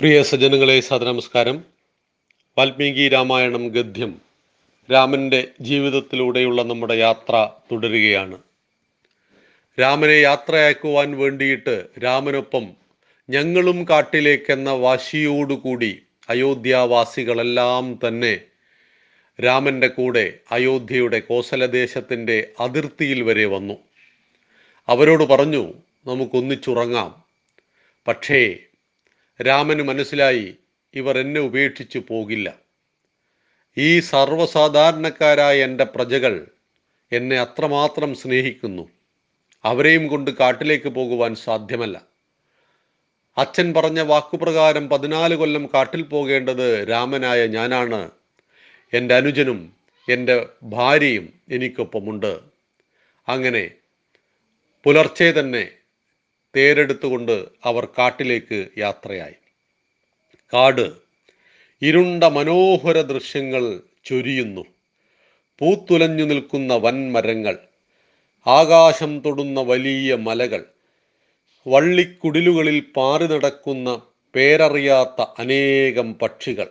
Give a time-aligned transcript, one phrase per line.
[0.00, 1.64] പ്രിയ സജ്ജനങ്ങളെ സദനമസ്കാരം
[2.58, 4.20] വാൽമീകി രാമായണം ഗദ്യം
[4.92, 8.38] രാമന്റെ ജീവിതത്തിലൂടെയുള്ള നമ്മുടെ യാത്ര തുടരുകയാണ്.
[9.80, 12.70] രാമനെ യാത്രയാക്കുവാൻ വേണ്ടിയിട്ട് രാമനൊപ്പം
[13.30, 18.40] ഞങ്ങളും കാട്ടിലേക്കെന്ന വാശിയോടുകൂടി അയോധ്യാവാസികളെല്ലാം തന്നെ
[19.44, 23.74] രാമന്റെ കൂടെ അയോധ്യയുടെ കോസലദേശത്തിന്റെ അതിർത്തിയിൽ വരെ വന്നു.
[24.88, 25.74] അവരോട് പറഞ്ഞു
[26.06, 27.24] നമുക്കൊന്നിച്ചുറങ്ങാം.
[28.08, 28.56] പക്ഷേ
[29.42, 30.56] രാമന് മനസ്സിലായി
[30.94, 32.54] ഇവർ എന്നെ ഉപേക്ഷിച്ചു പോകില്ല.
[33.78, 36.46] ഈ സർവസാധാരണക്കാരായ എന്റെ പ്രജകൾ
[37.12, 38.88] എന്നെ അത്രമാത്രം സ്നേഹിക്കുന്നു.
[39.64, 42.02] അവരെയും കൊണ്ട് കാട്ടിലേക്ക് പോകുവാൻ സാധ്യമല്ല.
[43.38, 48.10] അച്ഛൻ പറഞ്ഞ വാക്കുപ്രകാരം പതിനാല് കൊല്ലം കാട്ടിൽ പോകേണ്ടത് രാമനായ ഞാനാണ്.
[48.92, 49.72] എന്റെ അനുജനും
[50.08, 52.40] എന്റെ ഭാര്യയും എനിക്കൊപ്പമുണ്ട്.
[53.28, 53.70] അങ്ങനെ
[54.84, 55.70] പുലർച്ചെ തന്നെ
[56.56, 59.34] തേരെടുത്തുകൊണ്ട് അവർ കാട്ടിലേക്ക് യാത്രയായി.
[60.54, 60.92] കാട്
[61.82, 64.64] ഇരുണ്ട മനോഹര ദൃശ്യങ്ങൾ ചൊരിയുന്നു.
[65.58, 67.58] പൂത്തുലഞ്ഞു നിൽക്കുന്ന വൻമരങ്ങൾ
[68.46, 70.64] ആകാശം തൊടുന്ന വലിയ മലകൾ
[71.66, 74.02] വള്ളിക്കുടിലുകളിൽ പാറി നടക്കുന്ന
[74.34, 76.66] പേരറിയാത്ത അനേകം പക്ഷികൾ.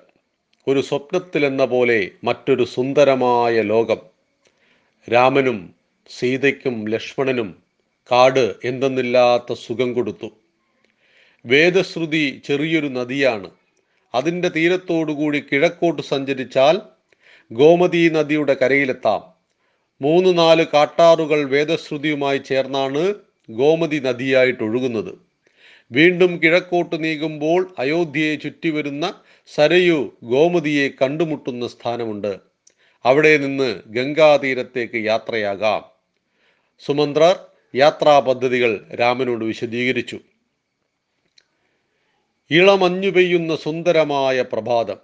[0.67, 4.01] ഒരു സ്വപ്നത്തിലെന്ന പോലെ മറ്റൊരു സുന്ദരമായ ലോകം.
[5.13, 5.75] രാമനും
[6.09, 7.63] സീതയ്ക്കും ലക്ഷ്മണനും
[8.11, 10.29] കാട് എന്തെന്നില്ലാത്ത സുഖം കൊടുത്തു.
[11.45, 13.51] വേദശ്രുതി ചെറിയൊരു നദിയാണ്.
[14.15, 16.79] അതിന്റെ തീരത്തോടുകൂടി കിഴക്കോട്ട് സഞ്ചരിച്ചാൽ
[17.51, 19.33] ഗോമതി നദിയുടെ കരയിലെത്താം.
[20.01, 23.15] മൂന്ന് നാല് കാട്ടാറുകൾ വേദശ്രുതിയുമായി ചേർന്നാണ്
[23.49, 25.19] ഗോമതി നദിയായിട്ട് ഒഴുകുന്നത്.
[25.91, 29.13] വീണ്ടും കിഴക്കോട്ട് നീങ്ങുമ്പോൾ അയോധ്യയെ ചുറ്റിവരുന്ന
[29.55, 32.37] സരയു ഗോമതിയെ കണ്ടുമുട്ടുന്ന സ്ഥാനമുണ്ട്.
[33.05, 35.85] അവിടെ നിന്ന് ഗംഗാതീരത്തേക്ക് യാത്രയാകാം.
[36.85, 37.39] സുമന്ത്രർ
[37.75, 40.19] യാത്രാ പദ്ധതികൾ രാമനോട് വിശദീകരിച്ചു.
[42.51, 44.97] ഇളമഞ്ഞു പെയ്യുന്ന സുന്ദരമായ പ്രഭാതം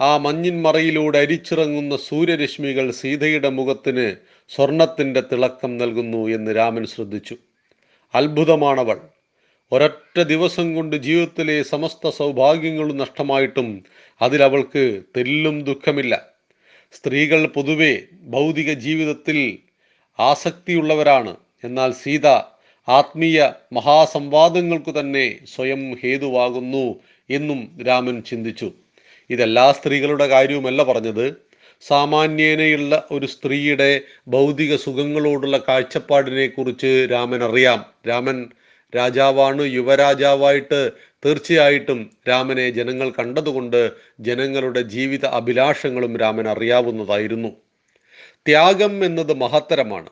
[0.00, 4.16] ആ മഞ്ഞിൻ മറയിലൂടെ അരിച്ചിറങ്ങുന്ന സൂര്യരശ്മികൾ സീതയുടെ മുഖത്തിന്
[4.48, 7.36] സ്വർണത്തിന്റെ തിളക്കം നൽകുന്നു എന്ന് രാമൻ ശ്രദ്ധിച്ചു.
[8.14, 9.00] അത്ഭുതമാണവൾ.
[9.72, 13.84] ഒരൊറ്റ ദിവസം കൊണ്ട് ജീവിതത്തിലെ സമസ്ത സൗഭാഗ്യങ്ങളും നഷ്ടമായിട്ടും
[14.22, 16.28] അതിലവൾക്ക് തെല്ലും ദുഃഖമില്ല.
[16.92, 19.58] സ്ത്രീകൾ പൊതുവെ ഭൗതിക ജീവിതത്തിൽ
[20.18, 21.43] ആസക്തിയുള്ളവരാണ്.
[21.64, 22.26] എന്നാൽ സീത
[22.88, 28.72] ആത്മീയ മഹാസംവാദങ്ങൾക്കു തന്നെ സ്വയം ഹേതുവാകുന്നു എന്നും രാമൻ ചിന്തിച്ചു.
[29.30, 31.26] ഇതെല്ലാ സ്ത്രീകളുടെ കാര്യവുമല്ല പറഞ്ഞത്.
[31.82, 38.38] സാമാന്യേനയുള്ള ഒരു സ്ത്രീയുടെ ഭൗതിക സുഖങ്ങളോടുള്ള കാഴ്ചപ്പാടിനെ കുറിച്ച് രാമൻ അറിയാം രാമൻ
[38.96, 40.92] രാജാവാണ് യുവരാജാവായിട്ട്
[41.24, 47.50] തീർച്ചയായിട്ടും രാമനെ ജനങ്ങൾ കണ്ടതുകൊണ്ട് ജനങ്ങളുടെ ജീവിത അഭിലാഷങ്ങളും രാമൻ അറിയാവുന്നതായിരുന്നു
[48.48, 50.10] ത്യാഗം എന്നത് മഹത്തരമാണ്.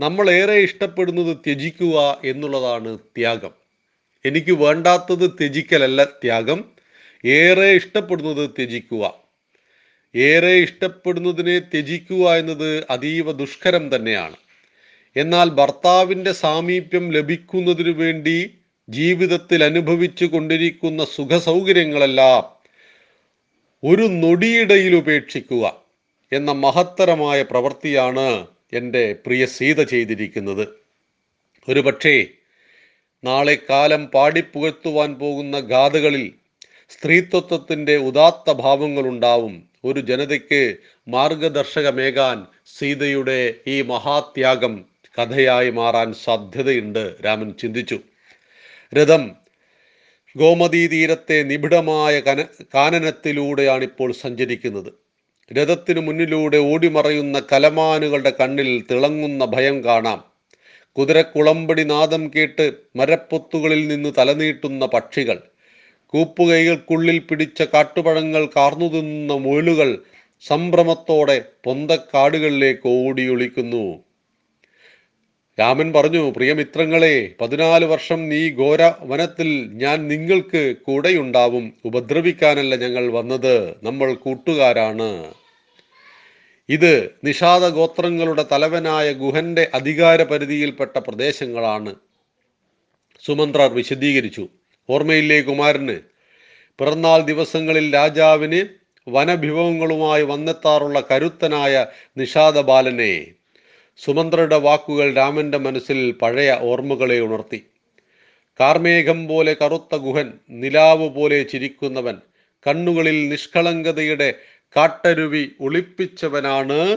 [0.00, 3.52] നമ്മൾ ഏറെ ഇഷ്ടപ്പെടുന്നത് ത്യജിക്കുക എന്നുള്ളതാണ് ത്യാഗം.
[4.24, 6.64] എനിക്ക് വേണ്ടാത്തത് ത്യജിക്കലല്ല ത്യാഗം.
[7.26, 9.04] ഏറെ ഇഷ്ടപ്പെടുന്നത് ത്യജിക്കുക.
[10.16, 14.36] ഏറെ ഇഷ്ടപ്പെടുന്നതിനെ ത്യജിക്കുക എന്നത് അതീവ ദുഷ്കരം തന്നെയാണ്.
[15.16, 18.50] എന്നാൽ ഭർത്താവിന്റെ സാമീപ്യം ലഭിക്കുന്നതിനു വേണ്ടി
[18.88, 22.44] ജീവിതത്തിൽ അനുഭവിച്ചു കൊണ്ടിരിക്കുന്ന സുഖസൗകര്യങ്ങളെല്ലാം
[23.82, 25.64] ഒരു നൊടിയിടയിൽ ഉപേക്ഷിക്കുക
[26.32, 30.68] എന്ന മഹത്തരമായ പ്രവൃത്തിയാണ് എന്റെ പ്രിയ സീത ചെയ്തിരിക്കുന്നത്.
[31.68, 32.26] ഒരു പക്ഷേ
[33.24, 36.32] നാളെ കാലം പാടിപ്പുകഴ്ത്തുവാൻ പോകുന്ന ഗാഥകളിൽ
[36.90, 39.68] സ്ത്രീത്വത്വത്തിന്റെ ഉദാത്ത ഭാവങ്ങളുണ്ടാവും.
[39.84, 40.76] ഒരു ജനതയ്ക്ക്
[41.08, 42.46] മാർഗദർശകമേകാൻ
[42.78, 44.84] സീതയുടെ ഈ മഹാത്യാഗം
[45.18, 48.00] കഥയായി മാറാൻ സാധ്യതയുണ്ട് രാമൻ ചിന്തിച്ചു.
[48.94, 49.36] രഥം
[50.36, 55.07] ഗോമതീ തീരത്തെ നിബിഡമായ കന കാനനത്തിലൂടെയാണ് ഇപ്പോൾ സഞ്ചരിക്കുന്നത്.
[55.52, 60.24] രഥത്തിനു മുന്നിലൂടെ ഓടിമറയുന്ന കലമാനുകളുടെ കണ്ണിൽ തിളങ്ങുന്ന ഭയം കാണാം.
[60.92, 65.38] കുതിരക്കുളമ്പടി നാദം കേട്ട് മരപ്പൊത്തുകളിൽ നിന്ന് തലനീട്ടുന്ന പക്ഷികൾ.
[66.06, 70.02] കൂപ്പുകൈകൾക്കുള്ളിൽ പിടിച്ച കാട്ടുപഴങ്ങൾ കാർന്നു തിന്നുന്ന മുയലുകൾ
[70.40, 73.98] സംഭ്രമത്തോടെ പൊന്തക്കാടുകളിലേക്ക് ഓടിയൊളിക്കുന്നു.
[75.60, 81.72] രാമൻ പറഞ്ഞു പ്രിയമിത്രങ്ങളെ പതിനാല് വർഷം നീ ഘോര വനത്തിൽ ഞാൻ നിങ്ങൾക്ക് കൂടെയുണ്ടാവും.
[81.84, 83.74] ഉപദ്രവിക്കാനല്ല ഞങ്ങൾ വന്നത്.
[83.82, 85.34] നമ്മൾ കൂട്ടുകാരാണ്.
[86.68, 91.94] ഇത് നിഷാദ ഗോത്രങ്ങളുടെ തലവനായ ഗുഹന്റെ അധികാര പരിധിയിൽപ്പെട്ട പ്രദേശങ്ങളാണ്.
[93.24, 94.48] സുമന്ത്രർ വിശദീകരിച്ചു.
[94.90, 95.96] ഓർമ്മയില്ലേ കുമാരന്?
[96.78, 98.60] പിറന്നാൾ ദിവസങ്ങളിൽ രാജാവിന്
[99.08, 101.86] വനവിഭവങ്ങളുമായി വന്നെത്താറുള്ള കരുത്തനായ
[102.16, 103.26] നിഷാദ ബാലനെ
[103.96, 107.66] സുമന്ത്രയുടെ വാക്കുകൾ രാമന്റെ മനസ്സിൽ പഴയ ഓർമ്മകളെ ഉണർത്തി.
[108.60, 112.16] കാർമേഘം പോലെ കറുത്ത ഗുഹൻ നിലാവ് പോലെ ചിരിക്കുന്നവൻ
[112.66, 114.34] കണ്ണുകളിൽ നിഷ്കളങ്കതയുടെ
[114.76, 116.96] കാട്ടരുവി ഒളിപ്പിച്ചവനാണ്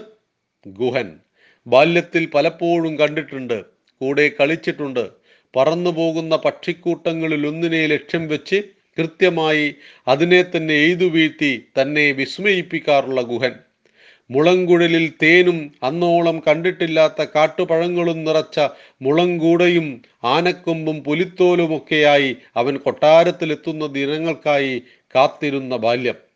[0.67, 1.19] ഗുഹൻ.
[1.67, 3.63] ബാല്യത്തിൽ പലപ്പോഴും കണ്ടിട്ടുണ്ട്
[4.01, 5.09] കൂടെ കളിച്ചിട്ടുണ്ട്.
[5.55, 8.63] പറന്നു പോകുന്ന പക്ഷിക്കൂട്ടങ്ങളിൽ ഒന്നിനെ ലക്ഷ്യം വെച്ച്
[8.97, 9.75] കൃത്യമായി
[10.07, 13.53] അതിനെ തന്നെ എയ്തു വീഴ്ത്തി തന്നെ വിസ്മയിപ്പിക്കാറുള്ള ഗുഹൻ.
[14.31, 18.59] മുളങ്കുഴലിൽ തേനും അന്നോളം കണ്ടിട്ടില്ലാത്ത കാട്ടുപഴങ്ങളും നിറച്ച
[19.01, 24.81] മുളങ്കൂടയും ആനക്കൊമ്പും പുലിത്തോലുമൊക്കെയായി അവൻ കൊട്ടാരത്തിലെത്തുന്ന ദിനങ്ങൾക്കായി
[25.15, 26.30] കാത്തിരുന്ന ബാല്യം.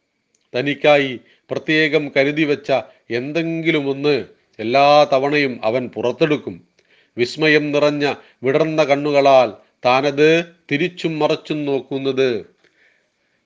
[0.60, 1.20] തനിക്കായി
[1.52, 2.72] പ്രത്യേകം കരുതി വെച്ച
[3.10, 4.26] എന്തെങ്കിലും ഒന്ന്
[4.60, 6.68] എല്ലാ തവണയും അവൻ പുറത്തെടുക്കും.
[7.18, 8.14] വിസ്മയം നിറഞ്ഞ
[8.44, 9.52] വിടർന്ന കണ്ണുകളാൽ
[9.86, 12.46] താനത് തിരിച്ചും മറച്ചും നോക്കുന്നത്.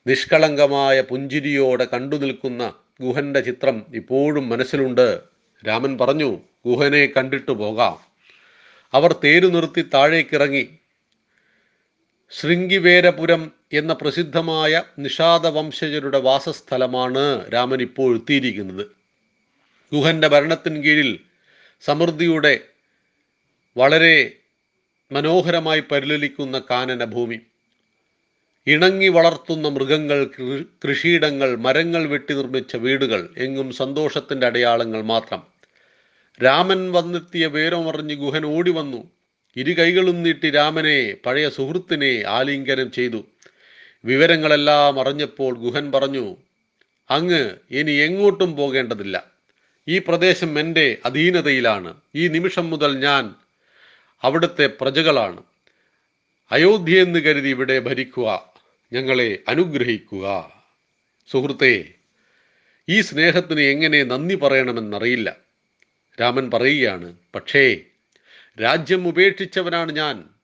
[0.07, 5.19] നിഷ്കളങ്കമായ പുഞ്ചിരിയോടെ കണ്ടു നിൽക്കുന്ന ഗുഹന്റെ ചിത്രം ഇപ്പോഴും മനസ്സിലുണ്ട്.
[5.67, 7.97] രാമൻ പറഞ്ഞു ഗുഹനെ കണ്ടിട്ടു പോകാം.
[8.93, 10.69] അവർ തേരു നിർത്തി താഴേക്കിറങ്ങി.
[12.31, 18.85] ശൃംഗിവേരപുരം എന്ന പ്രസിദ്ധമായ നിഷാദ വംശജരുടെ വാസസ്ഥലമാണ് രാമൻ ഇപ്പോൾ എത്തിയിരിക്കുന്നത്.
[19.93, 21.19] ഗുഹന്റെ ഭരണത്തിന് കീഴിൽ
[21.81, 22.59] സമൃദ്ധിയുടെ
[23.77, 24.31] വളരെ
[25.11, 27.39] മനോഹരമായി പരിലലിക്കുന്ന കാനന ഭൂമി.
[28.67, 30.27] ഇണങ്ങി വളർത്തുന്ന മൃഗങ്ങൾ
[30.85, 35.43] കൃഷിയിടങ്ങൾ മരങ്ങൾ വെട്ടി നിർമ്മിച്ച വീടുകൾ എങ്ങും സന്തോഷത്തിന്റെ അടയാളങ്ങൾ മാത്രം.
[36.43, 39.11] രാമൻ വന്നെത്തിയ വേരമറിഞ്ഞ് ഗുഹൻ ഓടി വന്നു
[39.57, 43.25] ഇരു കൈകളും നീട്ടി രാമനെ പഴയ സുഹൃത്തിനെ ആലിംഗനം ചെയ്തു.
[44.05, 46.37] വിവരങ്ങളെല്ലാം അറിഞ്ഞപ്പോൾ ഗുഹൻ പറഞ്ഞു
[47.09, 49.23] അങ്ങ് ഇനി എങ്ങോട്ടും പോകേണ്ടതില്ല.
[49.87, 52.01] ഈ പ്രദേശം എന്റെ അധീനതയിലാണ്.
[52.15, 53.35] ഈ നിമിഷം മുതൽ ഞാൻ
[54.23, 55.43] അവിടുത്തെ പ്രജകളാണ്.
[56.51, 58.53] അയോധ്യ എന്ന് കരുതി ഇവിടെ ഭരിക്കുക
[58.93, 60.51] ഞങ്ങളെ അനുഗ്രഹിക്കുക.
[61.31, 61.85] സുഹൃത്തെ
[62.89, 65.35] ഈ സ്നേഹത്തിന് എങ്ങനെ നന്ദി പറയണമെന്നറിയില്ല.
[66.21, 67.77] രാമൻ പറയുകയാണ് പക്ഷേ
[68.61, 70.38] രാജ്യം ഉപേക്ഷിച്ചവനാണ് ഞാൻ.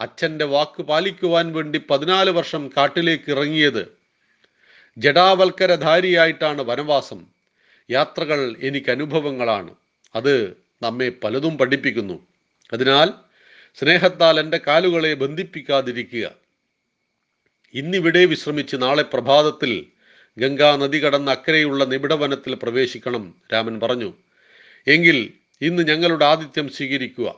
[0.00, 3.98] അച്ഛന്റെ വാക്ക് പാലിക്കുവാൻ വേണ്ടി പതിനാല് വർഷം കാട്ടിലേക്ക് ഇറങ്ങിയത്
[4.98, 7.26] ജഡാവൽക്കരധാരിയായിട്ടാണ് വനവാസം.
[7.90, 9.74] യാത്രകൾ എനിക്ക് അനുഭവങ്ങളാണ്.
[10.16, 12.26] അത് നമ്മെ പലതും പഠിപ്പിക്കുന്നു.
[12.72, 13.12] അതിനാൽ
[13.74, 16.30] സ്നേഹത്താൽ എന്റെ കാലുകളെ ബന്ധിപ്പിക്കാതിരിക്കുക.
[17.74, 19.86] ഇന്നിവിടെ വിശ്രമിച്ച് നാളെ പ്രഭാതത്തിൽ
[20.38, 24.12] ഗംഗാ നദി കടന്ന് അക്കരെയുള്ള നിബിഡവനത്തിൽ പ്രവേശിക്കണം രാമൻ പറഞ്ഞു.
[24.86, 27.34] എങ്കിൽ ഇന്ന് ഞങ്ങളുടെ ആതിഥ്യം സ്വീകരിക്കുക.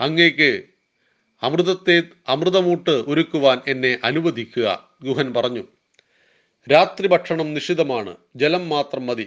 [0.00, 0.62] അങ്ങേക്ക്
[1.42, 5.64] അമൃതത്തെ അമൃതമൂട്ട് ഒരുക്കുവാൻ എന്നെ അനുവദിക്കുക ഗുഹൻ പറഞ്ഞു.
[6.72, 9.26] രാത്രി ഭക്ഷണം നിഷിതമാണ് ജലം മാത്രം മതി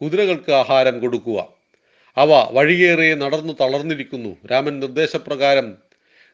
[0.00, 1.38] കുതിരകൾക്ക് ആഹാരം കൊടുക്കുക.
[2.16, 5.74] അവ വഴിയേറെ നടന്നു തളർന്നിരിക്കുന്നു രാമൻ നിർദ്ദേശപ്രകാരം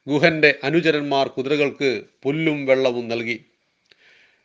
[0.08, 3.38] ഗുഹന്റെ അനുചരന്മാർ കുതിരകൾക്ക് പുല്ലും വെള്ളവും നൽകി.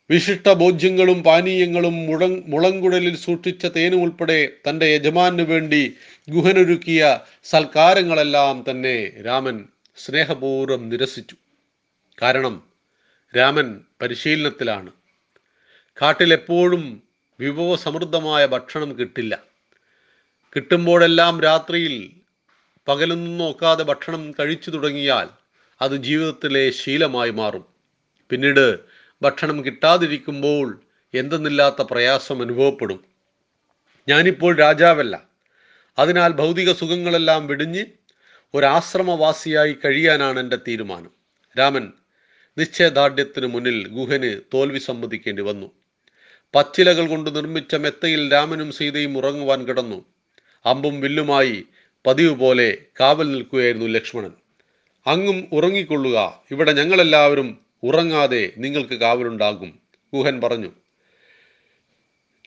[0.09, 5.93] വിശിഷ്ട ഭോജ്യങ്ങളും പാനീയങ്ങളും മുഴ മുളങ്കുഴലിൽ സൂക്ഷിച്ച തേനും ഉൾപ്പെടെ തന്റെ യജമാനു വേണ്ടി
[6.29, 9.65] ഗുഹനൊരുക്കിയ സൽക്കാരങ്ങളെല്ലാം തന്നെ രാമൻ
[9.97, 11.35] സ്നേഹപൂർവം നിരസിച്ചു.
[12.21, 12.63] കാരണം
[13.37, 14.91] രാമൻ പരിശീലനത്തിലാണ്.
[16.01, 17.03] കാട്ടിലെപ്പോഴും
[17.39, 19.43] വിഭവസമൃദ്ധമായ ഭക്ഷണം കിട്ടില്ല.
[20.55, 22.11] കിട്ടുമ്പോഴെല്ലാം രാത്രിയിൽ
[22.87, 25.29] പകലൊന്നും നോക്കാതെ ഭക്ഷണം കഴിച്ചു തുടങ്ങിയാൽ
[25.81, 27.65] അത് ജീവിതത്തിലെ ശീലമായി മാറും.
[28.29, 28.79] പിന്നീട്
[29.21, 30.81] ഭക്ഷണം കിട്ടാതിരിക്കുമ്പോൾ
[31.13, 33.05] എന്തെന്നില്ലാത്ത പ്രയാസം അനുഭവപ്പെടും.
[34.09, 35.23] ഞാനിപ്പോൾ രാജാവല്ല.
[35.99, 37.85] അതിനാൽ ഭൗതിക സുഖങ്ങളെല്ലാം വെടിഞ്ഞ്
[38.55, 41.11] ഒരാശ്രമവാസിയായി കഴിയാനാണ് എന്റെ തീരുമാനം.
[41.59, 41.91] രാമൻ
[42.57, 45.71] നിശ്ചയദാർഢ്യത്തിന് മുന്നിൽ ഗുഹന് തോൽവി സമ്മതിക്കേണ്ടി വന്നു.
[46.55, 50.05] പച്ചിലകൾ കൊണ്ട് നിർമ്മിച്ച മെത്തയിൽ രാമനും സീതയും ഉറങ്ങുവാൻ കിടന്നു.
[50.65, 51.63] അമ്പും വില്ലുമായി
[52.07, 54.31] പതിവ് പോലെ കാവൽ നിൽക്കുകയായിരുന്നു ലക്ഷ്മണൻ.
[55.07, 56.43] അങ്ങും ഉറങ്ങിക്കൊള്ളുക.
[56.51, 59.79] ഇവിടെ ഞങ്ങളെല്ലാവരും ഉറങ്ങാതെ നിങ്ങൾക്ക് കാവലുണ്ടാകും
[60.13, 60.71] ഗുഹൻ പറഞ്ഞു.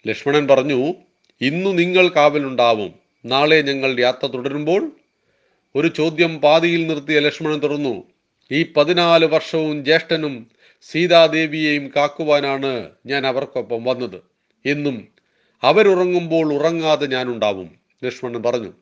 [0.07, 0.95] ലക്ഷ്മണൻ പറഞ്ഞു
[1.41, 2.95] ഇന്നു നിങ്ങൾ കാവലുണ്ടാവും.
[3.25, 5.00] നാളെ ഞങ്ങൾ യാത്ര തുടരുമ്പോൾ
[5.77, 8.05] ഒരു ചോദ്യം പാതിയിൽ നിർത്തിയ ലക്ഷ്മണൻ തുറന്നു
[8.53, 10.47] ഈ പതിനാല് വർഷവും ജ്യേഷ്ഠനും
[10.83, 14.23] സീതാദേവിയെയും കാക്കുവാനാണ് ഞാൻ അവർക്കൊപ്പം വന്നത്.
[14.67, 15.09] എന്നും
[15.63, 17.75] അവരുറങ്ങുമ്പോൾ ഉറങ്ങാതെ ഞാനുണ്ടാവും
[18.05, 18.73] ലക്ഷ്മണൻ പറഞ്ഞു.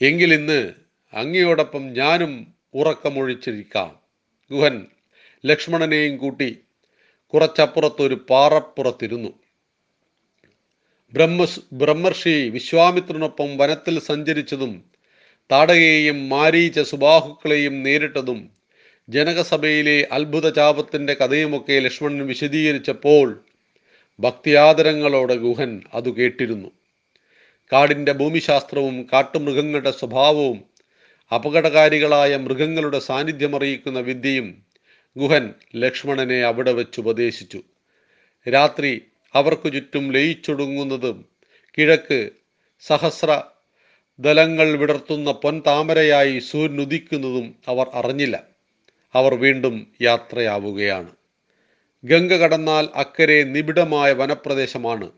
[0.00, 0.72] എങ്കിൽ ഇന്ന്
[1.14, 3.98] അങ്ങയോടൊപ്പം ഞാനും ഉറക്കമൊഴിച്ചിരിക്കാം.
[4.50, 4.86] ഗുഹൻ
[5.46, 6.58] ലക്ഷ്മണനെയും കൂട്ടി
[7.26, 9.28] കുറച്ചപ്പുറത്തൊരു പാറപ്പുറത്തിരുന്നു.
[11.12, 14.95] ബ്രഹ്മ ബ്രഹ്മർഷി വിശ്വാമിത്രനൊപ്പം വനത്തിൽ സഞ്ചരിച്ചതും
[15.52, 18.50] താടകയെയും മാരീച സുബാഹുക്കളെയും നേരിട്ടതും
[19.08, 23.44] ജനകസഭയിലെ അത്ഭുത ചാപത്തിന്റെ കഥയുമൊക്കെ ലക്ഷ്മണൻ വിശദീകരിച്ചപ്പോൾ
[24.20, 26.70] ഭക്തിയാദരങ്ങളോടെ ഗുഹൻ അത് കേട്ടിരുന്നു.
[27.72, 30.64] കാടിന്റെ ഭൂമിശാസ്ത്രവും കാട്ടുമൃഗങ്ങളുടെ സ്വഭാവവും
[31.34, 34.62] അപകടകാരികളായ മൃഗങ്ങളുടെ സാന്നിധ്യം അറിയിക്കുന്ന വിദ്യയും
[35.16, 37.62] ഗുഹൻ ലക്ഷ്മണനെ അവിടെ വെച്ച് ഉപദേശിച്ചു.
[38.46, 39.02] രാത്രി
[39.34, 41.28] അവർക്കു ചുറ്റും ലയിച്ചൊടുങ്ങുന്നതും
[41.78, 42.30] കിഴക്ക്
[42.80, 43.42] സഹസ്ര
[44.18, 48.42] ദലങ്ങൾ വിടർത്തുന്ന പൊൻതാമരയായി സൂര്യൻ ഉദിക്കുന്നതും അവർ അറിഞ്ഞില്ല.
[49.14, 51.10] അവർ വീണ്ടും യാത്രയാവുകയാണ്.
[52.04, 55.10] ഗംഗ കടന്നാൽ അക്കരെ നിബിഡമായ വനപ്രദേശമാണ്.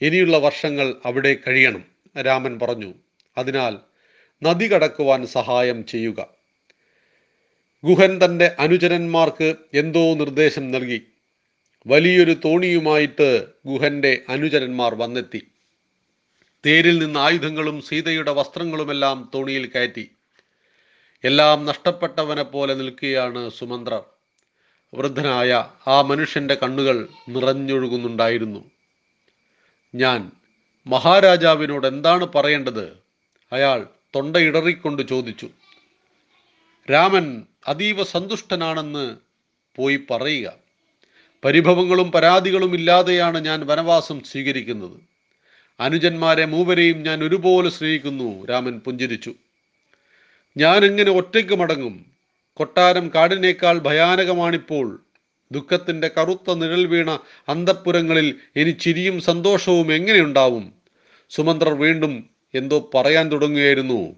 [0.00, 1.84] ഇനിയുള്ള വർഷങ്ങൾ അവിടെ കഴിയണം
[2.22, 2.94] രാമൻ പറഞ്ഞു.
[3.38, 3.78] അതിനാൽ
[4.42, 6.28] നദി കടക്കുവാൻ സഹായം ചെയ്യുക.
[7.84, 11.02] ഗുഹൻ തന്റെ അനുചരന്മാർക്ക് എന്തോ നിർദ്ദേശം നൽകി.
[11.86, 15.46] വലിയൊരു തോണിയുമായിട്ട് ഗുഹന്റെ അനുചരന്മാർ വന്നെത്തി.
[16.66, 20.10] തേരിൽ നിന്ന് ആയുധങ്ങളും സീതയുടെ വസ്ത്രങ്ങളുമെല്ലാം തോണിയിൽ കയറ്റി.
[21.24, 24.02] എല്ലാം നഷ്ടപ്പെട്ടവനെ പോലെ നിൽക്കുകയാണ് സുമന്ത്രർ.
[24.94, 28.70] വൃദ്ധനായ ആ മനുഷ്യന്റെ കണ്ണുകൾ നിറഞ്ഞൊഴുകുന്നുണ്ടായിരുന്നു.
[29.94, 30.32] ഞാൻ
[30.86, 32.98] മഹാരാജാവിനോട് എന്താണ് പറയേണ്ടത്?
[33.52, 35.50] അയാൾ തൊണ്ടയിടറിക്കൊണ്ട് ചോദിച്ചു.
[36.92, 39.16] രാമൻ അതീവ സന്തുഷ്ടനാണെന്ന്
[39.76, 40.52] പോയി പറയുക.
[41.44, 45.13] പരിഭവങ്ങളും പരാതികളും ഇല്ലാതെയാണ് ഞാൻ വനവാസം സ്വീകരിക്കുന്നത്.
[45.80, 48.46] അനുജന്മാരെ മൂവരെയും ഞാൻ ഒരുപോലെ സ്നേഹിക്കുന്നു.
[48.46, 49.34] രാമൻ പുഞ്ചിരിച്ചു.
[50.56, 52.06] ഞാൻ എങ്ങനെ ഒറ്റയ്ക്ക് മടങ്ങും?
[52.54, 55.04] കൊട്ടാരം കാടിനേക്കാൾ ഭയാനകമാണിപ്പോൾ.
[55.52, 57.10] ദുഃഖത്തിന്റെ കറുത്ത നിഴൽ വീണ
[57.48, 60.72] അന്തപ്പുരങ്ങളിൽ ഇനി ചിരിയും സന്തോഷവും എങ്ങനെയുണ്ടാവും?
[61.30, 64.16] സുമന്ത്രർ വീണ്ടും എന്തോ പറയാൻ തുടങ്ങുകയായിരുന്നു.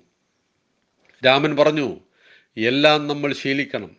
[1.26, 2.00] രാമൻ പറഞ്ഞു
[2.56, 3.90] എല്ലാം നമ്മൾ ശീലിക്കണം.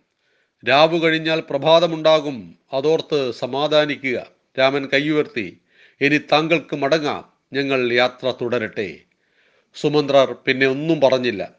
[0.69, 2.55] രാവ് കഴിഞ്ഞാൽ പ്രഭാതമുണ്ടാകും.
[2.73, 4.27] അതോർത്ത് സമാധാനിക്കുക.
[4.59, 5.61] രാമൻ കൈയുയർത്തി
[6.01, 7.36] ഇനി താങ്കൾക്ക് മടങ്ങാം.
[7.53, 8.99] ഞങ്ങൾ യാത്ര തുടരട്ടെ.
[9.75, 11.51] സുമന്ത്രർ പിന്നെ ഒന്നും പറഞ്ഞില്ല.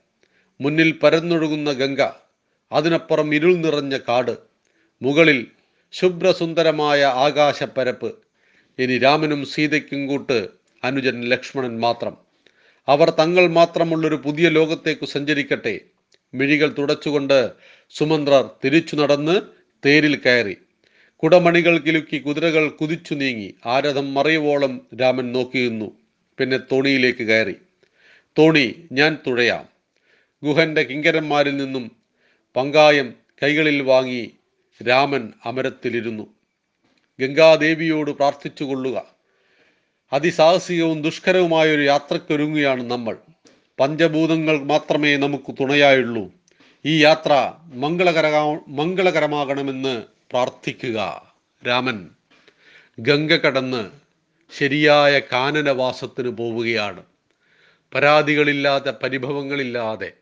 [0.60, 2.02] മുന്നിൽ പരന്നൊഴുകുന്ന ഗംഗ
[2.72, 4.38] അതിനപ്പുറം ഇരുൾ നിറഞ്ഞ കാട്
[5.02, 5.46] മുകളിൽ
[5.92, 8.18] ശുഭ്രസുന്ദരമായ ആകാശപ്പരപ്പ്.
[8.78, 10.48] ഇനി രാമനും സീതയ്ക്കും കൂട്ട്
[10.84, 12.16] അനുജൻ ലക്ഷ്മണൻ മാത്രം.
[12.88, 15.80] അവർ തങ്ങൾ മാത്രമുള്ളൊരു പുതിയ ലോകത്തേക്ക് സഞ്ചരിക്കട്ടെ.
[16.34, 17.52] മിഴികൾ തുടച്ചുകൊണ്ട്
[17.88, 19.40] സുമന്ത്രർ തിരിച്ചു നടന്ന്
[19.86, 20.56] തേരിൽ കയറി.
[21.22, 25.92] കുടമണികൾ കിലുക്കി കുതിരകൾ കുതിച്ചു നീങ്ങി ആരഥം മറിയുവോളം രാമൻ നോക്കിയിരുന്നു.
[26.38, 27.54] പിന്നെ തോണിയിലേക്ക് കയറി.
[28.38, 29.68] തോണി ഞാൻ തുഴയാം.
[30.42, 31.96] ഗുഹന്റെ കിങ്കരന്മാരിൽ നിന്നും
[32.56, 34.30] പങ്കായം കൈകളിൽ വാങ്ങി
[34.88, 36.26] രാമൻ അമരത്തിലിരുന്നു.
[37.20, 39.04] ഗംഗാദേവിയോട് പ്രാർത്ഥിച്ചു കൊള്ളുക.
[40.12, 43.16] അതിസാഹസികവും ദുഷ്കരവുമായ ഒരു യാത്രയ്ക്കൊരുങ്ങുകയാണ് നമ്മൾ.
[43.80, 46.32] പഞ്ചഭൂതങ്ങൾ മാത്രമേ നമുക്ക് തുണയായുള്ളൂ.
[46.84, 48.26] ഈ യാത്ര മംഗളകര
[48.68, 51.32] മംഗളകരമാകണമെന്ന് പ്രാർത്ഥിക്കുക.
[51.66, 52.08] രാമൻ
[53.00, 53.90] ഗംഗ കടന്ന്
[54.52, 57.02] ശരിയായ കാനനവാസത്തിന് പോവുകയാണ്.
[57.94, 60.12] പരാതികളില്ലാതെ പരിഭവങ്ങളില്ലാതെ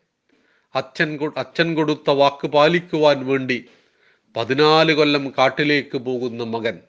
[0.75, 3.65] അച്ഛൻ അച്ഛൻ കൊടുത്ത വാക്ക് പാലിക്കുവാൻ വേണ്ടി
[4.35, 6.81] പതിനാല് കൊല്ലം കാട്ടിലേക്ക് പോകുന്ന മകൻ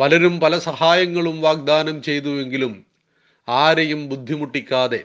[0.00, 2.86] പലരും പല സഹായങ്ങളും വാഗ്ദാനം ചെയ്തുവെങ്കിലും
[3.48, 5.04] ആരെയും ബുദ്ധിമുട്ടിക്കാതെ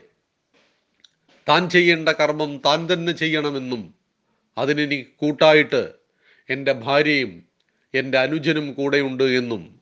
[1.49, 3.93] താൻ ചെയ്യേണ്ട കർമ്മം താൻ തന്നെ ചെയ്യണമെന്നും
[4.57, 6.02] അതിനി കൂട്ടായിട്ട്
[6.53, 7.43] എന്റെ ഭാര്യയും
[7.93, 9.79] എന്റെ അനുജനും കൂടെയുണ്ട് എന്നും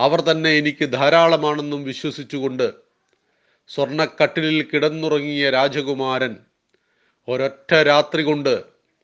[0.00, 2.66] അവർ തന്നെ എനിക്ക് ധാരാളമാണെന്നും വിശ്വസിച്ചുകൊണ്ട്
[3.68, 6.36] സ്വർണക്കട്ടിലിൽ കിടന്നുറങ്ങിയ രാജകുമാരൻ
[7.28, 8.54] ഒരൊറ്റ രാത്രി കൊണ്ട്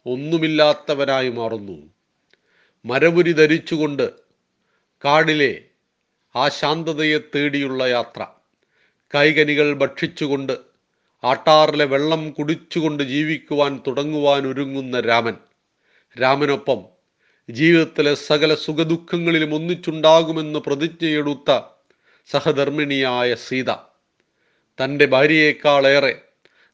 [0.06, 1.76] ഒന്നുമില്ലാത്തവനായി മാറുന്നു.
[2.84, 4.06] മരപുരി ധരിച്ചുകൊണ്ട്
[5.04, 5.52] കാടിലെ
[6.36, 8.26] ആ ശാന്തതയെ തേടിയുള്ള യാത്ര.
[9.14, 10.54] കൈകനികൾ ഭക്ഷിച്ചുകൊണ്ട്
[11.24, 15.36] ആട്ടാറിലെ വെള്ളം കുടിച്ചുകൊണ്ട് ജീവിക്കുവാൻ തുടങ്ങുവാൻ ഒരുങ്ങുന്ന രാമൻ.
[16.16, 16.95] രാമനൊപ്പം
[17.48, 21.60] ജീവിതത്തിലെ സകല സുഖദുഃഖങ്ങളിലും ഒന്നിച്ചുണ്ടാകുമെന്ന് പ്രതിജ്ഞയെടുത്ത
[22.26, 23.70] സഹധർമ്മിണിയായ സീത
[24.78, 26.22] തന്റെ ഭാര്യയേക്കാളേറെ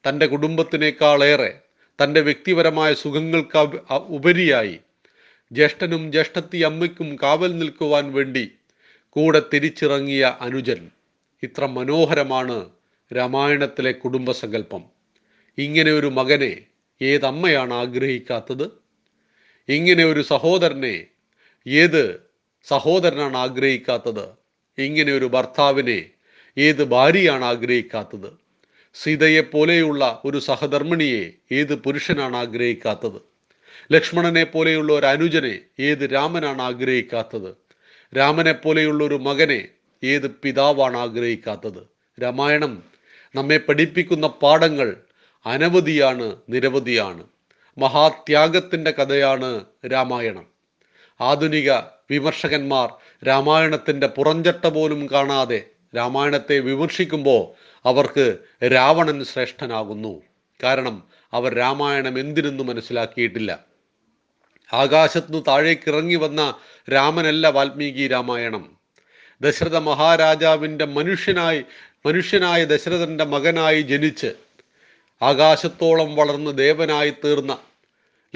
[0.09, 1.61] തന്റെ കുടുംബത്തിനേക്കാളേറെ
[2.03, 4.81] തന്റെ വ്യക്തിപരമായ സുഖങ്ങൾക്ക് ഉപരിയായി
[5.53, 8.51] ജ്യേഷ്ഠനും ജ്യേഷ്ഠത്തി അമ്മയ്ക്കും കാവൽ നിൽക്കുവാൻ വേണ്ടി
[9.09, 10.91] കൂടെ തിരിച്ചിറങ്ങിയ അനുജൻ.
[11.43, 12.71] ഇത്ര മനോഹരമാണ്
[13.17, 14.83] രാമായണത്തിലെ കുടുംബസങ്കല്പം.
[15.59, 16.65] ഇങ്ങനെ ഒരു മകനെ
[17.03, 18.82] ഏതമ്മയാണ് ആഗ്രഹിക്കാത്തത്?
[19.77, 20.97] ഇങ്ങനെ ഒരു സഹോദരനെ
[21.67, 22.21] ഏത്
[22.69, 24.25] സഹോദരനാണ് ആഗ്രഹിക്കാത്തത്?
[24.79, 26.11] ഇങ്ങനെ ഒരു ഭർത്താവിനെ
[26.59, 28.31] ഏത് ഭാര്യയാണ് ആഗ്രഹിക്കാത്തത്?
[28.95, 33.21] സീതയെ പോലെയുള്ള ഒരു സഹധർമ്മിണിയെ ഏത് പുരുഷനാണ് ആഗ്രഹിക്കാത്തത്?
[33.93, 37.51] ലക്ഷ്മണനെ പോലെയുള്ള ഒരു അനുജനെ ഏത് രാമനാണ് ആഗ്രഹിക്കാത്തത്?
[38.13, 39.69] രാമനെ പോലെയുള്ള ഒരു മകനെ
[40.05, 41.83] ഏത് പിതാവാണ് ആഗ്രഹിക്കാത്തത്?
[42.23, 42.73] രാമായണം
[43.35, 44.97] നമ്മെ പഠിപ്പിക്കുന്ന പാഠങ്ങൾ
[45.47, 47.25] അനവധിയാണ് നിരവധിയാണ്.
[47.79, 50.47] മഹാത്യാഗത്തിന്റെ കഥയാണ് രാമായണം.
[51.21, 51.73] ആധുനിക
[52.11, 52.93] വിമർശകന്മാർ
[53.27, 55.65] രാമായണത്തിന്റെ പുറഞ്ചട്ട പോലും കാണാതെ
[55.97, 60.23] രാമായണത്തെ വിമർശിക്കുമ്പോൾ അവർക്ക് രാവണൻ ശ്രേഷ്ഠനാകുന്നു.
[60.65, 61.03] കാരണം
[61.33, 63.65] അവർ രാമായണം എന്തിനെന്ന് മനസ്സിലാക്കിയിട്ടില്ല.
[64.73, 66.55] ആകാശത്തു താഴേക്ക് ഇറങ്ങി വന്ന
[66.93, 68.71] രാമനല്ല വാൽമീകി രാമായണം.
[69.41, 71.65] ദശരഥ മഹാരാജാവിന്റെ മനുഷ്യനായി
[72.07, 74.35] മനുഷ്യനായ ദശരഥന്റെ മകനായി ജനിച്ച്
[75.23, 77.59] ആകാശത്തോളം വളർന്ന് ദേവനായി തീർന്ന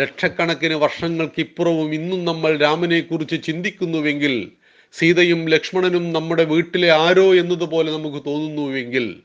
[0.00, 4.52] ലക്ഷക്കണക്കിന് വർഷങ്ങൾക്കിപ്പുറവും ഇന്നും നമ്മൾ രാമനെക്കുറിച്ച് ചിന്തിക്കുന്നുവെങ്കിൽ
[4.92, 9.22] സീതയും ലക്ഷ്മണനും നമ്മുടെ വീട്ടിലെ ആരോ എന്നതുപോലെ നമുക്ക് തോന്നുന്നുവെങ്കിൽ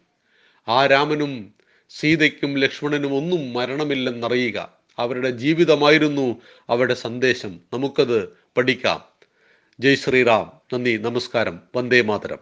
[0.68, 1.53] ആ രാമനും
[1.89, 4.70] സീതയ്ക്കും ലക്ഷ്മണനും ഒന്നും മരണമില്ലെന്നറിയുക.
[5.00, 7.60] അവരുടെ ജീവിതമായിരുന്നു അവരുടെ സന്ദേശം.
[7.74, 9.03] നമുക്കത് പഠിക്കാം.
[9.80, 10.51] ജയ് ശ്രീറാം.
[10.74, 10.98] നന്ദി.
[10.98, 11.60] നമസ്കാരം.
[11.75, 12.38] വന്ദേ മാതരം.